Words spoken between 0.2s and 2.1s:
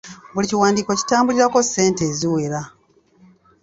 Buli kiwandiiko kitambulirako ssente